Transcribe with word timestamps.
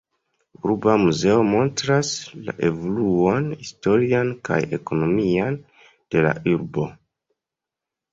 Urba 0.67 0.93
muzeo 1.01 1.41
montras 1.49 2.07
la 2.47 2.55
evoluon 2.69 3.51
historian 3.65 4.31
kaj 4.49 4.57
ekonomian 4.79 5.61
de 6.17 6.25
la 6.29 6.33
urbo. 6.55 6.87